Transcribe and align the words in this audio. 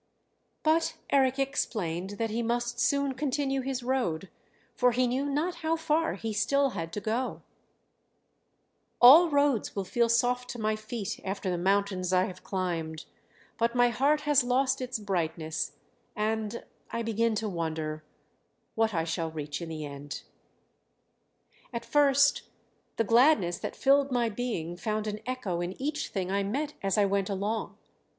But 0.63 0.95
Eric 1.11 1.37
explained 1.37 2.09
that 2.17 2.31
he 2.31 2.41
must 2.41 2.79
soon 2.79 3.13
continue 3.13 3.61
his 3.61 3.83
road, 3.83 4.29
for 4.73 4.93
he 4.93 5.05
knew 5.05 5.25
not 5.27 5.57
how 5.57 5.75
far 5.75 6.15
he 6.15 6.33
still 6.33 6.71
had 6.71 6.91
to 6.93 6.99
go: 6.99 7.43
"All 8.99 9.29
roads 9.29 9.75
will 9.75 9.83
feel 9.85 10.09
soft 10.09 10.49
to 10.49 10.59
my 10.59 10.75
feet 10.75 11.19
after 11.23 11.51
the 11.51 11.57
mountains 11.59 12.11
I 12.11 12.23
have 12.25 12.43
climbed; 12.43 13.05
but 13.59 13.75
my 13.75 13.89
heart 13.89 14.21
has 14.21 14.43
lost 14.43 14.81
its 14.81 14.97
brightness 14.97 15.73
and 16.15 16.63
I 16.89 17.03
begin 17.03 17.35
to 17.35 17.47
wonder 17.47 18.03
what 18.73 18.95
I 18.95 19.03
shall 19.03 19.29
reach 19.29 19.61
in 19.61 19.69
the 19.69 19.85
end. 19.85 20.23
"At 21.71 21.85
first 21.85 22.41
the 22.95 23.03
gladness 23.03 23.59
that 23.59 23.75
filled 23.75 24.11
my 24.11 24.29
being 24.29 24.77
found 24.77 25.05
an 25.05 25.19
echo 25.27 25.61
in 25.61 25.79
each 25.79 26.07
thing 26.07 26.31
I 26.31 26.41
met 26.41 26.73
as 26.81 26.97
I 26.97 27.05
went 27.05 27.29
along. 27.29 27.77